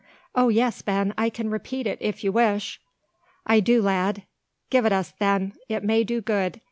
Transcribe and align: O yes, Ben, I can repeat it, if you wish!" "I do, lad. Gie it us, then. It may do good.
O 0.33 0.49
yes, 0.49 0.81
Ben, 0.81 1.13
I 1.15 1.29
can 1.29 1.51
repeat 1.51 1.85
it, 1.85 1.99
if 2.01 2.23
you 2.23 2.31
wish!" 2.31 2.81
"I 3.45 3.59
do, 3.59 3.83
lad. 3.83 4.23
Gie 4.71 4.79
it 4.79 4.91
us, 4.91 5.13
then. 5.19 5.53
It 5.69 5.83
may 5.83 6.03
do 6.03 6.21
good. 6.21 6.59